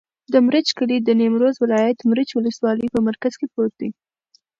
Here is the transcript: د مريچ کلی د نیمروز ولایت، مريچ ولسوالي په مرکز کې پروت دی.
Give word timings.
د 0.33 0.35
مريچ 0.45 0.67
کلی 0.77 0.97
د 1.01 1.09
نیمروز 1.21 1.55
ولایت، 1.63 1.97
مريچ 2.09 2.29
ولسوالي 2.33 2.87
په 2.93 2.99
مرکز 3.07 3.33
کې 3.39 3.47
پروت 3.53 3.73
دی. 3.81 3.89